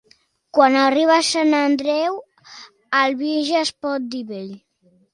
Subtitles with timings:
[0.57, 2.19] Quan arriba Sant Andreu
[3.05, 4.55] el vi ja es pot dir vell.